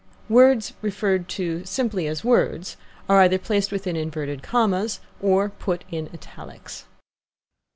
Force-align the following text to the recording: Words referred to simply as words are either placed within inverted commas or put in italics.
Words 0.29 0.73
referred 0.81 1.27
to 1.29 1.63
simply 1.63 2.07
as 2.07 2.23
words 2.23 2.75
are 3.07 3.19
either 3.19 3.37
placed 3.37 3.71
within 3.71 3.95
inverted 3.95 4.41
commas 4.41 4.99
or 5.21 5.49
put 5.49 5.83
in 5.91 6.09
italics. 6.11 6.85